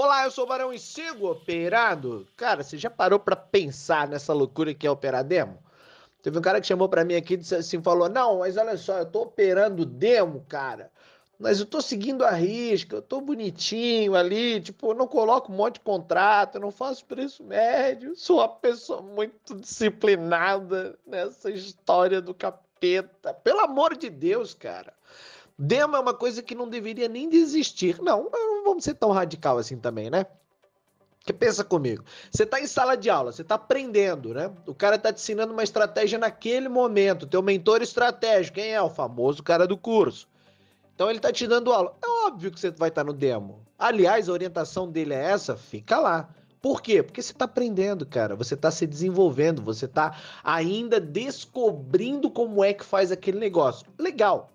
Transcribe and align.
Olá, 0.00 0.22
eu 0.22 0.30
sou 0.30 0.44
o 0.44 0.46
Barão 0.46 0.72
e 0.72 0.78
sigo 0.78 1.28
operado. 1.28 2.24
Cara, 2.36 2.62
você 2.62 2.78
já 2.78 2.88
parou 2.88 3.18
para 3.18 3.34
pensar 3.34 4.06
nessa 4.06 4.32
loucura 4.32 4.72
que 4.72 4.86
é 4.86 4.90
operar 4.90 5.24
demo? 5.24 5.58
Teve 6.22 6.38
um 6.38 6.40
cara 6.40 6.60
que 6.60 6.68
chamou 6.68 6.88
para 6.88 7.04
mim 7.04 7.16
aqui 7.16 7.34
e 7.34 7.38
disse 7.38 7.56
assim, 7.56 7.82
falou, 7.82 8.08
não, 8.08 8.38
mas 8.38 8.56
olha 8.56 8.76
só, 8.76 8.98
eu 8.98 9.06
tô 9.06 9.22
operando 9.22 9.84
demo, 9.84 10.46
cara. 10.48 10.88
Mas 11.36 11.58
eu 11.58 11.66
tô 11.66 11.80
seguindo 11.80 12.24
a 12.24 12.30
risca, 12.30 12.94
eu 12.94 13.02
tô 13.02 13.20
bonitinho 13.20 14.14
ali, 14.14 14.60
tipo, 14.60 14.92
eu 14.92 14.94
não 14.94 15.08
coloco 15.08 15.50
um 15.50 15.56
monte 15.56 15.74
de 15.74 15.80
contrato, 15.80 16.54
eu 16.54 16.60
não 16.60 16.70
faço 16.70 17.04
preço 17.04 17.42
médio, 17.42 18.14
sou 18.14 18.38
uma 18.38 18.48
pessoa 18.48 19.02
muito 19.02 19.56
disciplinada 19.56 20.96
nessa 21.04 21.50
história 21.50 22.22
do 22.22 22.32
capeta. 22.32 23.34
Pelo 23.34 23.62
amor 23.62 23.96
de 23.96 24.08
Deus, 24.08 24.54
cara. 24.54 24.94
Demo 25.58 25.96
é 25.96 25.98
uma 25.98 26.14
coisa 26.14 26.42
que 26.42 26.54
não 26.54 26.68
deveria 26.68 27.08
nem 27.08 27.28
desistir. 27.28 28.00
Não, 28.00 28.30
não 28.30 28.64
vamos 28.64 28.84
ser 28.84 28.94
tão 28.94 29.10
radical 29.10 29.58
assim 29.58 29.76
também, 29.76 30.08
né? 30.08 30.24
Porque 31.18 31.32
pensa 31.32 31.64
comigo, 31.64 32.04
você 32.30 32.44
está 32.44 32.60
em 32.60 32.66
sala 32.66 32.96
de 32.96 33.10
aula, 33.10 33.32
você 33.32 33.42
está 33.42 33.56
aprendendo, 33.56 34.32
né? 34.32 34.50
O 34.66 34.74
cara 34.74 34.96
está 34.96 35.12
te 35.12 35.20
ensinando 35.20 35.52
uma 35.52 35.64
estratégia 35.64 36.18
naquele 36.18 36.68
momento, 36.68 37.26
teu 37.26 37.42
mentor 37.42 37.82
estratégico, 37.82 38.54
quem 38.54 38.72
é? 38.72 38.80
O 38.80 38.88
famoso 38.88 39.42
cara 39.42 39.66
do 39.66 39.76
curso. 39.76 40.28
Então 40.94 41.10
ele 41.10 41.18
está 41.18 41.32
te 41.32 41.46
dando 41.46 41.72
aula. 41.72 41.94
É 42.02 42.26
óbvio 42.28 42.50
que 42.50 42.58
você 42.58 42.70
vai 42.70 42.88
estar 42.88 43.04
tá 43.04 43.06
no 43.06 43.12
demo. 43.12 43.60
Aliás, 43.78 44.28
a 44.28 44.32
orientação 44.32 44.90
dele 44.90 45.12
é 45.12 45.22
essa, 45.22 45.56
fica 45.56 45.98
lá. 45.98 46.28
Por 46.62 46.80
quê? 46.80 47.02
Porque 47.02 47.22
você 47.22 47.32
está 47.32 47.44
aprendendo, 47.44 48.06
cara. 48.06 48.34
Você 48.34 48.54
está 48.54 48.70
se 48.70 48.86
desenvolvendo, 48.86 49.62
você 49.62 49.84
está 49.84 50.16
ainda 50.42 50.98
descobrindo 50.98 52.30
como 52.30 52.64
é 52.64 52.72
que 52.72 52.84
faz 52.84 53.12
aquele 53.12 53.38
negócio. 53.38 53.86
Legal. 53.98 54.50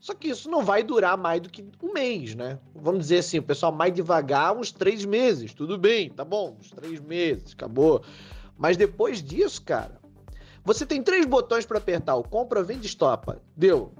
Só 0.00 0.14
que 0.14 0.28
isso 0.28 0.48
não 0.48 0.64
vai 0.64 0.82
durar 0.82 1.16
mais 1.16 1.40
do 1.40 1.48
que 1.48 1.64
um 1.82 1.92
mês, 1.92 2.34
né? 2.34 2.58
Vamos 2.74 3.00
dizer 3.00 3.18
assim, 3.18 3.38
o 3.38 3.42
pessoal 3.42 3.72
mais 3.72 3.92
devagar, 3.94 4.56
uns 4.56 4.70
três 4.70 5.04
meses. 5.04 5.52
Tudo 5.54 5.78
bem, 5.78 6.10
tá 6.10 6.24
bom, 6.24 6.56
uns 6.60 6.70
três 6.70 7.00
meses, 7.00 7.52
acabou. 7.52 8.02
Mas 8.56 8.76
depois 8.76 9.22
disso, 9.22 9.62
cara, 9.62 10.00
você 10.64 10.84
tem 10.84 11.02
três 11.02 11.24
botões 11.26 11.64
para 11.64 11.78
apertar: 11.78 12.16
o 12.16 12.22
compra, 12.22 12.62
vende, 12.62 12.86
estopa. 12.86 13.40
Deu. 13.56 13.92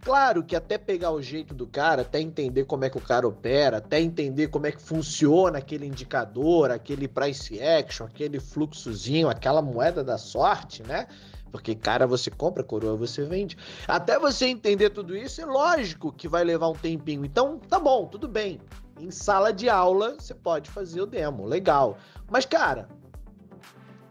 Claro 0.00 0.44
que 0.44 0.54
até 0.54 0.78
pegar 0.78 1.10
o 1.10 1.20
jeito 1.20 1.52
do 1.52 1.66
cara, 1.66 2.02
até 2.02 2.20
entender 2.20 2.64
como 2.64 2.84
é 2.84 2.90
que 2.90 2.96
o 2.96 3.00
cara 3.00 3.26
opera, 3.26 3.78
até 3.78 4.00
entender 4.00 4.46
como 4.46 4.66
é 4.66 4.72
que 4.72 4.80
funciona 4.80 5.58
aquele 5.58 5.86
indicador, 5.86 6.70
aquele 6.70 7.08
price 7.08 7.60
action, 7.60 8.06
aquele 8.06 8.38
fluxozinho, 8.38 9.28
aquela 9.28 9.60
moeda 9.60 10.04
da 10.04 10.16
sorte, 10.16 10.84
né? 10.84 11.08
Porque, 11.50 11.74
cara, 11.74 12.06
você 12.06 12.30
compra, 12.30 12.62
coroa, 12.62 12.96
você 12.96 13.24
vende. 13.24 13.56
Até 13.86 14.18
você 14.18 14.46
entender 14.46 14.90
tudo 14.90 15.16
isso, 15.16 15.40
é 15.40 15.46
lógico 15.46 16.12
que 16.12 16.28
vai 16.28 16.44
levar 16.44 16.68
um 16.68 16.74
tempinho. 16.74 17.24
Então, 17.24 17.58
tá 17.58 17.78
bom, 17.78 18.06
tudo 18.06 18.28
bem. 18.28 18.60
Em 19.00 19.10
sala 19.10 19.52
de 19.52 19.68
aula, 19.68 20.16
você 20.18 20.34
pode 20.34 20.70
fazer 20.70 21.00
o 21.00 21.06
demo, 21.06 21.46
legal. 21.46 21.96
Mas, 22.30 22.44
cara, 22.44 22.88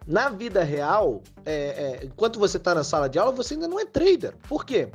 na 0.07 0.29
vida 0.29 0.63
real, 0.63 1.21
é, 1.45 1.99
é, 2.01 2.05
enquanto 2.05 2.39
você 2.39 2.57
tá 2.57 2.73
na 2.73 2.83
sala 2.83 3.09
de 3.09 3.19
aula, 3.19 3.31
você 3.31 3.53
ainda 3.53 3.67
não 3.67 3.79
é 3.79 3.85
trader. 3.85 4.33
Por 4.47 4.65
quê? 4.65 4.89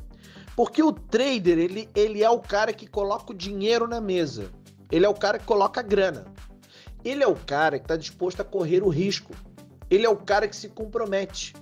Porque 0.56 0.82
o 0.82 0.92
trader, 0.92 1.58
ele, 1.58 1.88
ele 1.94 2.22
é 2.22 2.30
o 2.30 2.40
cara 2.40 2.72
que 2.72 2.86
coloca 2.86 3.32
o 3.32 3.34
dinheiro 3.34 3.86
na 3.86 4.00
mesa. 4.00 4.50
Ele 4.90 5.06
é 5.06 5.08
o 5.08 5.14
cara 5.14 5.38
que 5.38 5.44
coloca 5.44 5.80
a 5.80 5.82
grana. 5.82 6.26
Ele 7.04 7.22
é 7.22 7.26
o 7.26 7.34
cara 7.34 7.78
que 7.78 7.84
está 7.84 7.96
disposto 7.96 8.40
a 8.40 8.44
correr 8.44 8.82
o 8.82 8.88
risco. 8.88 9.34
Ele 9.90 10.06
é 10.06 10.08
o 10.08 10.16
cara 10.16 10.48
que 10.48 10.56
se 10.56 10.68
compromete. 10.68 11.54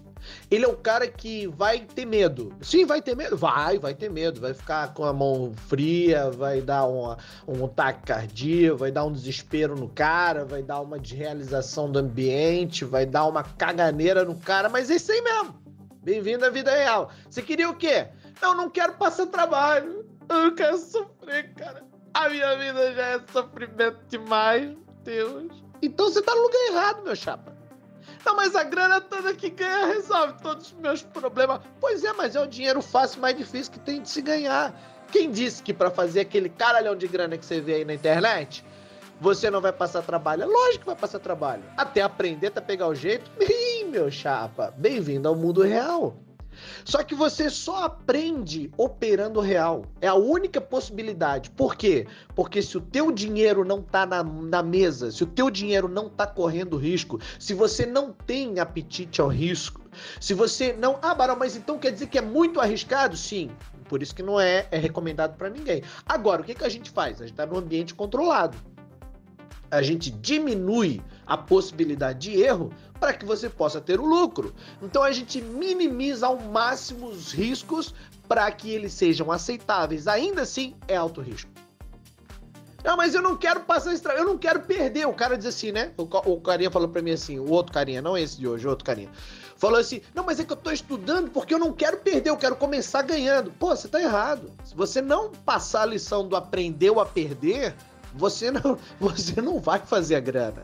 Ele 0.50 0.64
é 0.64 0.68
o 0.68 0.76
cara 0.76 1.06
que 1.08 1.46
vai 1.46 1.80
ter 1.80 2.04
medo. 2.04 2.52
Sim, 2.60 2.84
vai 2.84 3.00
ter 3.00 3.16
medo? 3.16 3.36
Vai, 3.36 3.78
vai 3.78 3.94
ter 3.94 4.10
medo. 4.10 4.40
Vai 4.40 4.54
ficar 4.54 4.92
com 4.94 5.04
a 5.04 5.12
mão 5.12 5.52
fria, 5.68 6.30
vai 6.30 6.60
dar 6.60 6.86
uma, 6.86 7.18
um 7.46 7.64
ataque 7.64 8.06
cardíaco, 8.06 8.78
vai 8.78 8.90
dar 8.90 9.04
um 9.04 9.12
desespero 9.12 9.76
no 9.76 9.88
cara, 9.88 10.44
vai 10.44 10.62
dar 10.62 10.80
uma 10.80 10.98
desrealização 10.98 11.90
do 11.90 11.98
ambiente, 11.98 12.84
vai 12.84 13.06
dar 13.06 13.26
uma 13.26 13.42
caganeira 13.42 14.24
no 14.24 14.34
cara, 14.36 14.68
mas 14.68 14.90
é 14.90 14.96
isso 14.96 15.12
aí 15.12 15.22
mesmo. 15.22 15.54
Bem-vindo 16.02 16.46
à 16.46 16.50
vida 16.50 16.74
real. 16.74 17.10
Você 17.28 17.42
queria 17.42 17.68
o 17.68 17.76
quê? 17.76 18.08
Eu 18.40 18.54
não 18.54 18.70
quero 18.70 18.94
passar 18.94 19.26
trabalho. 19.26 20.06
Eu 20.28 20.44
não 20.44 20.54
quero 20.54 20.78
sofrer, 20.78 21.52
cara. 21.54 21.82
A 22.14 22.28
minha 22.28 22.56
vida 22.56 22.94
já 22.94 23.06
é 23.06 23.20
sofrimento 23.32 23.98
demais, 24.08 24.76
Deus. 25.04 25.62
Então 25.82 26.06
você 26.06 26.22
tá 26.22 26.34
no 26.34 26.42
lugar 26.42 26.66
errado, 26.68 27.02
meu 27.02 27.14
chapa. 27.14 27.59
Não, 28.24 28.36
mas 28.36 28.54
a 28.54 28.62
grana 28.62 29.00
toda 29.00 29.34
que 29.34 29.50
ganha 29.50 29.86
resolve 29.86 30.34
todos 30.42 30.66
os 30.66 30.72
meus 30.72 31.02
problemas. 31.02 31.60
Pois 31.80 32.04
é, 32.04 32.12
mas 32.12 32.36
é 32.36 32.40
o 32.40 32.46
dinheiro 32.46 32.82
fácil 32.82 33.20
mais 33.20 33.36
difícil 33.36 33.72
que 33.72 33.80
tem 33.80 34.02
de 34.02 34.08
se 34.08 34.22
ganhar. 34.22 34.74
Quem 35.10 35.30
disse 35.30 35.62
que 35.62 35.74
para 35.74 35.90
fazer 35.90 36.20
aquele 36.20 36.48
caralhão 36.48 36.94
de 36.94 37.08
grana 37.08 37.36
que 37.36 37.44
você 37.44 37.60
vê 37.60 37.74
aí 37.74 37.84
na 37.84 37.94
internet, 37.94 38.64
você 39.20 39.50
não 39.50 39.60
vai 39.60 39.72
passar 39.72 40.02
trabalho? 40.02 40.44
É 40.44 40.46
lógico 40.46 40.80
que 40.80 40.86
vai 40.86 40.96
passar 40.96 41.18
trabalho. 41.18 41.62
Até 41.76 42.00
aprender, 42.00 42.48
até 42.48 42.60
pegar 42.60 42.88
o 42.88 42.94
jeito. 42.94 43.30
Ih, 43.40 43.84
meu 43.84 44.10
chapa, 44.10 44.72
bem-vindo 44.76 45.28
ao 45.28 45.34
mundo 45.34 45.62
real. 45.62 46.16
Só 46.84 47.02
que 47.02 47.14
você 47.14 47.50
só 47.50 47.84
aprende 47.84 48.70
operando 48.76 49.40
real. 49.40 49.84
É 50.00 50.08
a 50.08 50.14
única 50.14 50.60
possibilidade. 50.60 51.50
Por 51.50 51.76
quê? 51.76 52.06
Porque 52.34 52.62
se 52.62 52.76
o 52.76 52.80
teu 52.80 53.10
dinheiro 53.10 53.64
não 53.64 53.80
está 53.80 54.06
na, 54.06 54.22
na 54.22 54.62
mesa, 54.62 55.10
se 55.10 55.22
o 55.22 55.26
teu 55.26 55.50
dinheiro 55.50 55.88
não 55.88 56.06
está 56.06 56.26
correndo 56.26 56.76
risco, 56.76 57.20
se 57.38 57.54
você 57.54 57.86
não 57.86 58.12
tem 58.12 58.58
apetite 58.58 59.20
ao 59.20 59.28
risco, 59.28 59.80
se 60.20 60.34
você 60.34 60.72
não. 60.72 60.98
Ah, 61.02 61.14
Barão, 61.14 61.36
mas 61.36 61.56
então 61.56 61.78
quer 61.78 61.92
dizer 61.92 62.06
que 62.06 62.18
é 62.18 62.22
muito 62.22 62.60
arriscado? 62.60 63.16
Sim. 63.16 63.50
Por 63.88 64.02
isso 64.02 64.14
que 64.14 64.22
não 64.22 64.40
é, 64.40 64.68
é 64.70 64.78
recomendado 64.78 65.36
para 65.36 65.50
ninguém. 65.50 65.82
Agora, 66.06 66.42
o 66.42 66.44
que, 66.44 66.54
que 66.54 66.64
a 66.64 66.68
gente 66.68 66.88
faz? 66.90 67.16
A 67.16 67.24
gente 67.24 67.32
está 67.32 67.44
num 67.44 67.56
ambiente 67.56 67.92
controlado. 67.92 68.56
A 69.70 69.82
gente 69.82 70.10
diminui 70.10 71.02
a 71.26 71.36
possibilidade 71.36 72.30
de 72.30 72.40
erro 72.40 72.72
para 72.98 73.12
que 73.12 73.24
você 73.24 73.48
possa 73.48 73.80
ter 73.80 74.00
o 74.00 74.06
lucro. 74.06 74.54
Então 74.82 75.02
a 75.02 75.12
gente 75.12 75.40
minimiza 75.40 76.26
ao 76.26 76.38
máximo 76.40 77.08
os 77.08 77.32
riscos 77.32 77.94
para 78.28 78.50
que 78.50 78.70
eles 78.70 78.92
sejam 78.92 79.30
aceitáveis. 79.30 80.06
Ainda 80.06 80.42
assim, 80.42 80.74
é 80.86 80.96
alto 80.96 81.20
risco. 81.20 81.50
Não, 82.82 82.96
mas 82.96 83.14
eu 83.14 83.20
não 83.20 83.36
quero 83.36 83.60
passar 83.60 83.92
estra... 83.92 84.14
eu 84.14 84.24
não 84.24 84.38
quero 84.38 84.60
perder. 84.60 85.06
O 85.06 85.12
cara 85.12 85.36
diz 85.36 85.46
assim, 85.46 85.70
né? 85.70 85.92
O, 85.96 86.02
o 86.02 86.40
carinha 86.40 86.70
falou 86.70 86.88
para 86.88 87.02
mim 87.02 87.12
assim, 87.12 87.38
o 87.38 87.50
outro 87.50 87.72
carinha, 87.72 88.00
não 88.00 88.16
esse 88.16 88.38
de 88.38 88.48
hoje, 88.48 88.66
o 88.66 88.70
outro 88.70 88.84
carinha. 88.84 89.10
Falou 89.56 89.78
assim: 89.78 90.00
"Não, 90.14 90.24
mas 90.24 90.40
é 90.40 90.44
que 90.44 90.52
eu 90.52 90.56
tô 90.56 90.70
estudando 90.70 91.30
porque 91.30 91.52
eu 91.52 91.58
não 91.58 91.72
quero 91.72 91.98
perder, 91.98 92.30
eu 92.30 92.36
quero 92.36 92.56
começar 92.56 93.02
ganhando". 93.02 93.50
Pô, 93.52 93.76
você 93.76 93.88
tá 93.88 94.00
errado. 94.00 94.50
Se 94.64 94.74
você 94.74 95.02
não 95.02 95.30
passar 95.30 95.82
a 95.82 95.86
lição 95.86 96.26
do 96.26 96.34
aprendeu 96.34 96.98
a 96.98 97.04
perder, 97.04 97.74
você 98.14 98.50
não, 98.50 98.78
você 98.98 99.40
não 99.40 99.58
vai 99.58 99.80
fazer 99.80 100.16
a 100.16 100.20
grana. 100.20 100.62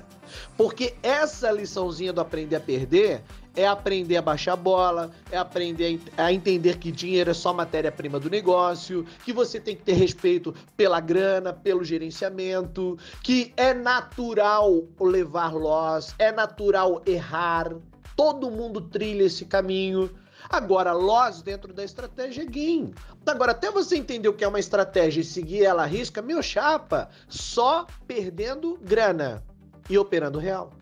Porque 0.57 0.95
essa 1.03 1.51
liçãozinha 1.51 2.13
do 2.13 2.21
aprender 2.21 2.57
a 2.57 2.61
perder 2.61 3.23
é 3.55 3.67
aprender 3.67 4.17
a 4.19 4.23
baixar 4.23 4.53
a 4.53 4.57
bola, 4.57 5.11
é 5.31 5.39
aprender 5.39 5.99
a 6.17 6.33
entender 6.33 6.77
que 6.77 6.93
dinheiro 6.93 7.31
é 7.31 7.35
só 7.35 7.55
matéria-prima 7.55 8.21
do 8.21 8.29
negócio, 8.29 9.07
que 9.25 9.33
você 9.33 9.59
tem 9.59 9.75
que 9.75 9.83
ter 9.83 9.95
respeito 9.95 10.55
pela 10.77 11.01
grana, 11.01 11.53
pelo 11.53 11.83
gerenciamento, 11.83 12.99
que 13.23 13.55
é 13.57 13.73
natural 13.73 14.85
levar 15.01 15.55
loss, 15.55 16.15
é 16.19 16.31
natural 16.31 17.01
errar, 17.07 17.73
todo 18.15 18.51
mundo 18.51 18.81
trilha 18.81 19.25
esse 19.25 19.47
caminho. 19.47 20.11
Agora, 20.49 20.93
loss 20.93 21.43
dentro 21.43 21.73
da 21.73 21.85
estratégia 21.85 22.43
é 22.43 22.47
gain. 22.47 22.95
Agora, 23.27 23.53
até 23.53 23.71
você 23.71 23.97
entender 23.97 24.29
o 24.29 24.35
que 24.35 24.45
é 24.45 24.49
uma 24.49 24.61
estratégia 24.61 25.21
e 25.21 25.25
seguir 25.25 25.65
ela 25.65 25.83
à 25.83 25.87
risca, 25.87 26.23
meu 26.23 26.43
chapa, 26.43 27.09
só 27.29 27.87
perdendo 28.07 28.79
grana 28.83 29.43
e 29.91 29.99
operando 29.99 30.39
real. 30.39 30.73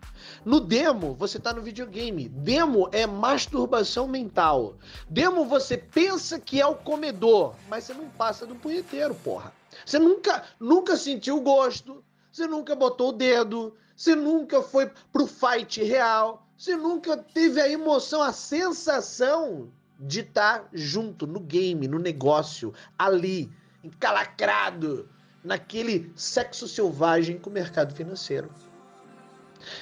No 0.43 0.59
demo, 0.59 1.13
você 1.15 1.37
está 1.37 1.53
no 1.53 1.61
videogame. 1.61 2.29
Demo 2.29 2.89
é 2.91 3.05
masturbação 3.07 4.07
mental. 4.07 4.75
Demo 5.09 5.45
você 5.45 5.77
pensa 5.77 6.39
que 6.39 6.61
é 6.61 6.65
o 6.65 6.75
comedor, 6.75 7.55
mas 7.67 7.85
você 7.85 7.93
não 7.93 8.09
passa 8.09 8.45
do 8.45 8.55
punheteiro, 8.55 9.15
porra. 9.15 9.53
Você 9.85 9.99
nunca, 9.99 10.43
nunca 10.59 10.95
sentiu 10.95 11.41
gosto, 11.41 12.03
você 12.31 12.47
nunca 12.47 12.75
botou 12.75 13.09
o 13.09 13.13
dedo, 13.13 13.75
você 13.95 14.15
nunca 14.15 14.61
foi 14.61 14.91
pro 15.11 15.27
fight 15.27 15.83
real, 15.83 16.44
você 16.57 16.75
nunca 16.75 17.17
teve 17.17 17.59
a 17.61 17.69
emoção, 17.69 18.21
a 18.21 18.31
sensação 18.31 19.69
de 19.99 20.21
estar 20.21 20.59
tá 20.59 20.69
junto 20.73 21.27
no 21.27 21.39
game, 21.39 21.87
no 21.87 21.99
negócio, 21.99 22.73
ali, 22.97 23.51
encalacrado, 23.83 25.09
naquele 25.43 26.11
sexo 26.15 26.67
selvagem 26.67 27.37
com 27.37 27.49
o 27.49 27.53
mercado 27.53 27.93
financeiro. 27.93 28.49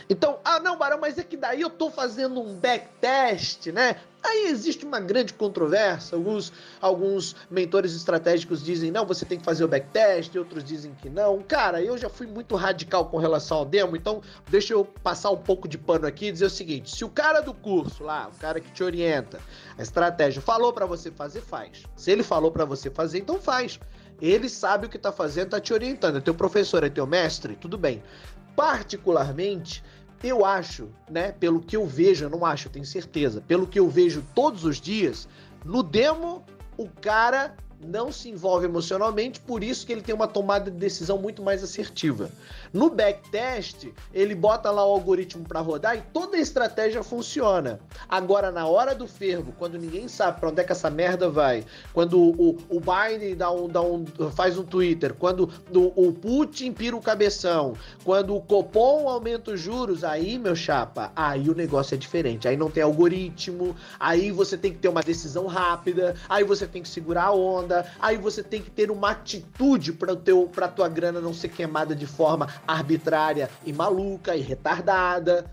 Então, 0.09 0.39
ah, 0.43 0.59
não, 0.59 0.77
Barão, 0.77 0.99
mas 0.99 1.17
é 1.17 1.23
que 1.23 1.37
daí 1.37 1.61
eu 1.61 1.67
estou 1.67 1.91
fazendo 1.91 2.41
um 2.41 2.55
backtest, 2.55 3.67
né? 3.67 3.97
Aí 4.23 4.47
existe 4.47 4.85
uma 4.85 5.01
grande 5.01 5.33
controvérsia. 5.33 6.15
Alguns, 6.15 6.53
alguns 6.79 7.35
mentores 7.51 7.93
estratégicos 7.93 8.63
dizem, 8.63 8.89
não, 8.89 9.05
você 9.05 9.25
tem 9.25 9.37
que 9.37 9.43
fazer 9.43 9.65
o 9.65 9.67
backtest, 9.67 10.33
outros 10.37 10.63
dizem 10.63 10.95
que 11.01 11.09
não. 11.09 11.41
Cara, 11.41 11.81
eu 11.81 11.97
já 11.97 12.09
fui 12.09 12.25
muito 12.25 12.55
radical 12.55 13.07
com 13.07 13.17
relação 13.17 13.57
ao 13.57 13.65
demo, 13.65 13.97
então 13.97 14.21
deixa 14.49 14.73
eu 14.73 14.85
passar 14.85 15.29
um 15.31 15.37
pouco 15.37 15.67
de 15.67 15.77
pano 15.77 16.07
aqui 16.07 16.27
e 16.27 16.31
dizer 16.31 16.45
o 16.45 16.49
seguinte: 16.49 16.95
se 16.95 17.03
o 17.03 17.09
cara 17.09 17.41
do 17.41 17.53
curso 17.53 18.03
lá, 18.03 18.29
o 18.33 18.39
cara 18.39 18.61
que 18.61 18.71
te 18.71 18.81
orienta, 18.81 19.39
a 19.77 19.81
estratégia, 19.81 20.41
falou 20.41 20.71
para 20.71 20.85
você 20.85 21.11
fazer, 21.11 21.41
faz. 21.41 21.83
Se 21.95 22.09
ele 22.09 22.23
falou 22.23 22.51
para 22.51 22.63
você 22.63 22.89
fazer, 22.89 23.19
então 23.19 23.41
faz. 23.41 23.77
Ele 24.21 24.47
sabe 24.47 24.85
o 24.85 24.89
que 24.89 24.95
está 24.95 25.11
fazendo, 25.11 25.45
está 25.45 25.59
te 25.59 25.73
orientando. 25.73 26.17
É 26.17 26.21
teu 26.21 26.33
professor, 26.33 26.81
é 26.83 26.89
teu 26.89 27.05
mestre, 27.05 27.57
tudo 27.57 27.77
bem. 27.77 28.01
Particularmente, 28.55 29.83
eu 30.23 30.45
acho, 30.45 30.89
né, 31.09 31.31
pelo 31.31 31.59
que 31.59 31.75
eu 31.75 31.85
vejo, 31.85 32.25
eu 32.25 32.29
não 32.29 32.45
acho, 32.45 32.67
eu 32.67 32.71
tenho 32.71 32.85
certeza, 32.85 33.41
pelo 33.41 33.67
que 33.67 33.79
eu 33.79 33.89
vejo 33.89 34.23
todos 34.33 34.63
os 34.63 34.79
dias, 34.79 35.27
no 35.65 35.83
demo 35.83 36.43
o 36.77 36.87
cara 36.89 37.55
não 37.85 38.11
se 38.11 38.29
envolve 38.29 38.65
emocionalmente, 38.65 39.39
por 39.41 39.63
isso 39.63 39.85
que 39.85 39.91
ele 39.91 40.01
tem 40.01 40.15
uma 40.15 40.27
tomada 40.27 40.71
de 40.71 40.77
decisão 40.77 41.17
muito 41.17 41.41
mais 41.41 41.63
assertiva. 41.63 42.31
No 42.73 42.89
backtest, 42.89 43.87
ele 44.13 44.33
bota 44.33 44.71
lá 44.71 44.85
o 44.85 44.91
algoritmo 44.91 45.45
para 45.45 45.59
rodar 45.59 45.95
e 45.95 46.01
toda 46.13 46.37
a 46.37 46.39
estratégia 46.39 47.03
funciona. 47.03 47.79
Agora, 48.09 48.51
na 48.51 48.65
hora 48.65 48.95
do 48.95 49.07
fervo, 49.07 49.53
quando 49.57 49.77
ninguém 49.77 50.07
sabe 50.07 50.39
para 50.39 50.49
onde 50.49 50.61
é 50.61 50.63
que 50.63 50.71
essa 50.71 50.89
merda 50.89 51.29
vai, 51.29 51.63
quando 51.93 52.19
o, 52.19 52.57
o 52.69 52.79
Biden 52.79 53.35
dá 53.35 53.51
um, 53.51 53.67
dá 53.67 53.81
um, 53.81 54.05
faz 54.35 54.57
um 54.57 54.63
Twitter, 54.63 55.13
quando 55.13 55.49
o, 55.73 56.07
o 56.07 56.11
Putin 56.11 56.73
pira 56.73 56.95
o 56.95 57.01
cabeção, 57.01 57.75
quando 58.03 58.35
o 58.35 58.41
Copom 58.41 59.07
aumenta 59.07 59.51
os 59.51 59.59
juros, 59.59 60.03
aí, 60.03 60.39
meu 60.39 60.55
chapa, 60.55 61.11
aí 61.15 61.49
o 61.49 61.55
negócio 61.55 61.95
é 61.95 61.97
diferente. 61.97 62.47
Aí 62.47 62.57
não 62.57 62.71
tem 62.71 62.83
algoritmo, 62.83 63.75
aí 63.99 64.31
você 64.31 64.57
tem 64.57 64.71
que 64.71 64.79
ter 64.79 64.89
uma 64.89 65.01
decisão 65.01 65.45
rápida, 65.45 66.15
aí 66.27 66.43
você 66.43 66.65
tem 66.65 66.81
que 66.81 66.89
segurar 66.89 67.25
a 67.25 67.31
onda 67.31 67.83
aí 67.99 68.17
você 68.17 68.43
tem 68.43 68.61
que 68.61 68.69
ter 68.69 68.91
uma 68.91 69.11
atitude 69.11 69.93
para 69.93 70.13
para 70.53 70.67
tua 70.67 70.87
grana 70.87 71.19
não 71.19 71.33
ser 71.33 71.49
queimada 71.49 71.95
de 71.95 72.05
forma 72.05 72.47
arbitrária 72.67 73.49
e 73.65 73.73
maluca 73.73 74.35
e 74.35 74.41
retardada. 74.41 75.51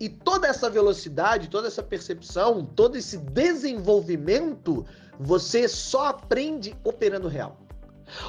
E 0.00 0.08
toda 0.08 0.48
essa 0.48 0.68
velocidade, 0.68 1.48
toda 1.48 1.68
essa 1.68 1.82
percepção, 1.82 2.64
todo 2.64 2.96
esse 2.96 3.18
desenvolvimento, 3.18 4.84
você 5.18 5.68
só 5.68 6.06
aprende 6.06 6.74
operando 6.82 7.28
real. 7.28 7.56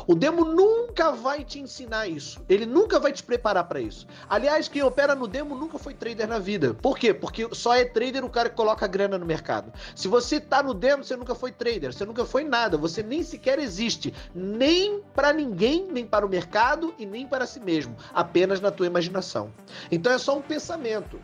O 0.07 0.15
demo 0.15 0.45
nunca 0.45 1.11
vai 1.11 1.43
te 1.43 1.59
ensinar 1.59 2.07
isso. 2.07 2.41
Ele 2.47 2.65
nunca 2.65 2.99
vai 2.99 3.11
te 3.11 3.23
preparar 3.23 3.65
para 3.65 3.79
isso. 3.79 4.07
Aliás, 4.29 4.67
quem 4.67 4.83
opera 4.83 5.15
no 5.15 5.27
demo 5.27 5.55
nunca 5.55 5.77
foi 5.77 5.93
trader 5.93 6.27
na 6.27 6.39
vida. 6.39 6.73
Por 6.73 6.97
quê? 6.97 7.13
Porque 7.13 7.47
só 7.53 7.73
é 7.73 7.85
trader 7.85 8.23
o 8.23 8.29
cara 8.29 8.49
que 8.49 8.55
coloca 8.55 8.87
grana 8.87 9.17
no 9.17 9.25
mercado. 9.25 9.71
Se 9.95 10.07
você 10.07 10.39
tá 10.39 10.61
no 10.61 10.73
demo, 10.73 11.03
você 11.03 11.15
nunca 11.15 11.35
foi 11.35 11.51
trader, 11.51 11.93
você 11.93 12.05
nunca 12.05 12.25
foi 12.25 12.43
nada, 12.43 12.77
você 12.77 13.03
nem 13.03 13.23
sequer 13.23 13.59
existe, 13.59 14.13
nem 14.33 15.01
para 15.13 15.33
ninguém, 15.33 15.87
nem 15.91 16.05
para 16.05 16.25
o 16.25 16.29
mercado 16.29 16.93
e 16.97 17.05
nem 17.05 17.27
para 17.27 17.45
si 17.45 17.59
mesmo, 17.59 17.95
apenas 18.13 18.59
na 18.61 18.71
tua 18.71 18.87
imaginação. 18.87 19.51
Então 19.91 20.11
é 20.11 20.17
só 20.17 20.37
um 20.37 20.41
pensamento. 20.41 21.19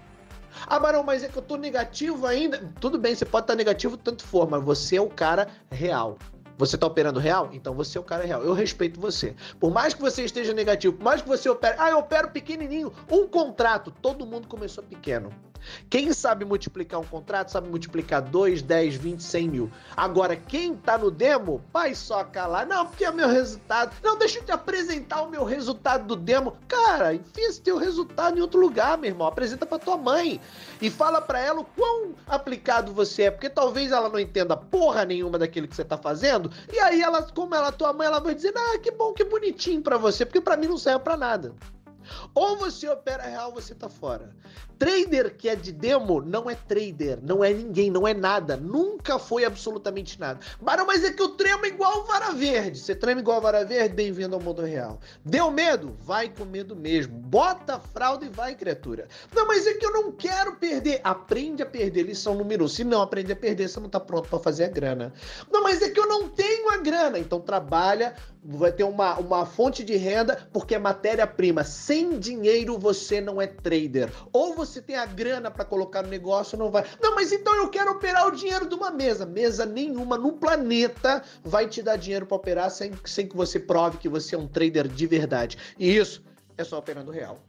Ah, 0.67 0.79
Barão, 0.79 1.03
mas 1.03 1.23
é 1.23 1.27
que 1.27 1.37
eu 1.37 1.41
tô 1.41 1.55
negativo 1.55 2.25
ainda. 2.25 2.71
Tudo 2.79 2.97
bem, 2.97 3.15
você 3.15 3.25
pode 3.25 3.43
estar 3.43 3.55
negativo 3.55 3.95
tanto 3.97 4.23
for, 4.23 4.49
mas 4.49 4.63
você 4.63 4.97
é 4.97 5.01
o 5.01 5.09
cara 5.09 5.47
real. 5.69 6.17
Você 6.59 6.75
está 6.75 6.85
operando 6.85 7.21
real? 7.21 7.51
Então 7.53 7.73
você 7.73 7.97
é 7.97 8.01
o 8.01 8.03
cara 8.03 8.25
real. 8.25 8.43
Eu 8.43 8.51
respeito 8.51 8.99
você. 8.99 9.33
Por 9.57 9.71
mais 9.71 9.93
que 9.93 10.01
você 10.01 10.25
esteja 10.25 10.53
negativo, 10.53 10.93
por 10.93 11.05
mais 11.05 11.21
que 11.21 11.27
você 11.27 11.47
opere. 11.49 11.77
Ah, 11.79 11.91
eu 11.91 11.99
opero 11.99 12.31
pequenininho. 12.31 12.91
Um 13.09 13.25
contrato. 13.29 13.91
Todo 14.01 14.25
mundo 14.25 14.45
começou 14.45 14.83
pequeno. 14.83 15.31
Quem 15.89 16.13
sabe 16.13 16.45
multiplicar 16.45 16.99
um 16.99 17.05
contrato, 17.05 17.49
sabe 17.49 17.69
multiplicar 17.69 18.21
2, 18.21 18.61
10, 18.61 18.95
20, 18.95 19.23
100 19.23 19.49
mil. 19.49 19.71
Agora, 19.95 20.35
quem 20.35 20.75
tá 20.75 20.97
no 20.97 21.11
demo, 21.11 21.61
vai 21.73 21.93
só 21.95 22.23
calar. 22.23 22.65
Não, 22.65 22.85
porque 22.85 23.05
é 23.05 23.11
meu 23.11 23.27
resultado. 23.27 23.95
Não, 24.03 24.17
deixa 24.17 24.39
eu 24.39 24.43
te 24.43 24.51
apresentar 24.51 25.21
o 25.21 25.29
meu 25.29 25.43
resultado 25.43 26.05
do 26.05 26.15
demo. 26.15 26.57
Cara, 26.67 27.13
enfia 27.13 27.47
esse 27.47 27.61
teu 27.61 27.77
resultado 27.77 28.37
em 28.37 28.41
outro 28.41 28.59
lugar, 28.59 28.97
meu 28.97 29.09
irmão. 29.09 29.27
Apresenta 29.27 29.65
pra 29.65 29.79
tua 29.79 29.97
mãe. 29.97 30.39
E 30.81 30.89
fala 30.89 31.21
pra 31.21 31.39
ela 31.39 31.61
o 31.61 31.65
quão 31.65 32.13
aplicado 32.27 32.93
você 32.93 33.23
é. 33.23 33.31
Porque 33.31 33.49
talvez 33.49 33.91
ela 33.91 34.09
não 34.09 34.19
entenda 34.19 34.55
porra 34.55 35.05
nenhuma 35.05 35.37
daquilo 35.37 35.67
que 35.67 35.75
você 35.75 35.83
tá 35.83 35.97
fazendo. 35.97 36.51
E 36.71 36.79
aí, 36.79 37.01
ela, 37.01 37.23
como 37.23 37.55
ela 37.55 37.71
tua 37.71 37.93
mãe, 37.93 38.07
ela 38.07 38.19
vai 38.19 38.35
dizer: 38.35 38.53
Ah, 38.55 38.79
que 38.79 38.91
bom, 38.91 39.13
que 39.13 39.23
bonitinho 39.23 39.81
pra 39.81 39.97
você. 39.97 40.25
Porque 40.25 40.41
pra 40.41 40.57
mim 40.57 40.67
não 40.67 40.77
serve 40.77 40.99
pra 40.99 41.17
nada. 41.17 41.53
Ou 42.33 42.57
você 42.57 42.87
opera 42.87 43.23
real, 43.23 43.51
você 43.51 43.73
tá 43.73 43.89
fora. 43.89 44.35
Trader 44.79 45.35
que 45.35 45.49
é 45.49 45.57
de 45.57 45.73
demo 45.73 46.21
não 46.21 46.49
é 46.49 46.55
trader, 46.55 47.19
não 47.21 47.43
é 47.43 47.53
ninguém, 47.53 47.91
não 47.91 48.07
é 48.07 48.13
nada. 48.13 48.55
Nunca 48.55 49.19
foi 49.19 49.43
absolutamente 49.43 50.17
nada. 50.17 50.39
Barão, 50.61 50.85
mas 50.85 51.03
é 51.03 51.11
que 51.11 51.21
eu 51.21 51.29
tremo 51.29 51.65
igual 51.65 52.05
vara 52.05 52.31
verde. 52.31 52.79
Você 52.79 52.95
trema 52.95 53.19
igual 53.19 53.41
vara 53.41 53.65
verde? 53.65 53.93
Bem-vindo 53.93 54.35
ao 54.35 54.41
mundo 54.41 54.61
real. 54.61 55.01
Deu 55.25 55.51
medo? 55.51 55.97
Vai 56.05 56.29
com 56.29 56.45
medo 56.45 56.77
mesmo. 56.77 57.13
Bota 57.13 57.75
a 57.75 57.79
fralda 57.79 58.25
e 58.25 58.29
vai, 58.29 58.55
criatura. 58.55 59.09
Não, 59.35 59.45
mas 59.45 59.67
é 59.67 59.73
que 59.73 59.85
eu 59.85 59.91
não 59.91 60.13
quero 60.13 60.55
perder. 60.55 61.01
Aprende 61.03 61.61
a 61.61 61.65
perder 61.65 62.03
lição 62.03 62.35
número 62.35 62.63
um. 62.63 62.67
Se 62.69 62.85
não 62.85 63.01
aprender 63.01 63.33
a 63.33 63.35
perder, 63.35 63.67
você 63.67 63.81
não 63.81 63.89
tá 63.89 63.99
pronto 63.99 64.29
para 64.29 64.39
fazer 64.39 64.63
a 64.63 64.69
grana. 64.69 65.13
Não, 65.51 65.61
mas 65.61 65.81
é 65.81 65.89
que 65.89 65.99
eu 65.99 66.07
não 66.07 66.29
tenho 66.29 66.69
a 66.71 66.77
grana. 66.77 67.19
Então 67.19 67.41
trabalha, 67.41 68.15
vai 68.43 68.71
ter 68.71 68.83
uma, 68.83 69.17
uma 69.19 69.45
fonte 69.45 69.83
de 69.83 69.95
renda, 69.95 70.47
porque 70.51 70.75
é 70.75 70.79
matéria-prima. 70.79 71.63
Sem 71.63 72.17
dinheiro 72.19 72.77
você 72.77 73.19
não 73.19 73.41
é 73.41 73.47
trader. 73.47 74.09
Ou 74.31 74.55
você 74.55 74.81
tem 74.81 74.95
a 74.95 75.05
grana 75.05 75.51
para 75.51 75.65
colocar 75.65 76.01
no 76.01 76.09
negócio, 76.09 76.57
não 76.57 76.71
vai. 76.71 76.85
Não, 77.01 77.15
mas 77.15 77.31
então 77.31 77.55
eu 77.55 77.69
quero 77.69 77.91
operar 77.91 78.27
o 78.27 78.31
dinheiro 78.31 78.67
de 78.67 78.75
uma 78.75 78.91
mesa. 78.91 79.25
Mesa 79.25 79.65
nenhuma 79.65 80.17
no 80.17 80.33
planeta 80.33 81.23
vai 81.43 81.67
te 81.67 81.81
dar 81.81 81.97
dinheiro 81.97 82.25
para 82.25 82.37
operar 82.37 82.71
sem, 82.71 82.91
sem 83.05 83.27
que 83.27 83.35
você 83.35 83.59
prove 83.59 83.97
que 83.97 84.09
você 84.09 84.35
é 84.35 84.37
um 84.37 84.47
trader 84.47 84.87
de 84.87 85.07
verdade. 85.07 85.57
E 85.77 85.95
isso 85.95 86.23
é 86.57 86.63
só 86.63 86.77
operando 86.77 87.11
real. 87.11 87.39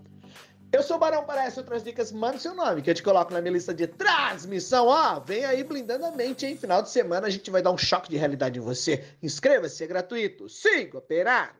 Eu 0.72 0.84
sou 0.84 0.96
o 0.96 1.00
Barão 1.00 1.24
essas 1.38 1.58
outras 1.58 1.82
dicas, 1.82 2.12
manda 2.12 2.38
seu 2.38 2.54
nome, 2.54 2.80
que 2.80 2.88
eu 2.88 2.94
te 2.94 3.02
coloco 3.02 3.32
na 3.32 3.40
minha 3.40 3.52
lista 3.52 3.74
de 3.74 3.88
transmissão. 3.88 4.86
Ó, 4.86 5.18
vem 5.18 5.44
aí 5.44 5.64
blindando 5.64 6.06
a 6.06 6.12
mente, 6.12 6.46
hein? 6.46 6.56
Final 6.56 6.80
de 6.80 6.90
semana 6.90 7.26
a 7.26 7.30
gente 7.30 7.50
vai 7.50 7.60
dar 7.60 7.72
um 7.72 7.78
choque 7.78 8.08
de 8.08 8.16
realidade 8.16 8.58
em 8.58 8.62
você. 8.62 9.04
Inscreva-se, 9.20 9.82
é 9.82 9.86
gratuito. 9.88 10.48
Siga 10.48 10.98
operar. 10.98 11.59